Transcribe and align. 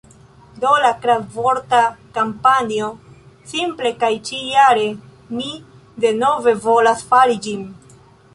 Do, 0.61 0.69
la 0.83 0.89
kradvorta 1.01 1.81
kampanjo 2.15 2.87
simple 3.53 3.91
kaj 4.05 4.11
ĉi-jare 4.31 4.89
mi 5.39 5.51
denove 6.09 6.57
volas 6.67 7.07
fari 7.13 7.39
ĝin 7.49 7.67